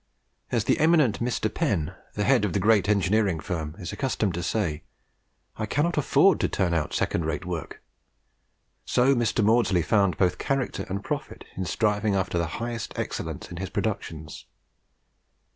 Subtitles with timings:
[0.51, 1.53] As the eminent Mr.
[1.53, 4.81] Penn, the head of the great engineering firm, is accustomed to say,
[5.57, 7.83] "I cannot afford to turn out second rate work,"
[8.83, 9.45] so Mr.
[9.45, 14.47] Maudslay found both character and profit in striving after the highest excellence in his productions.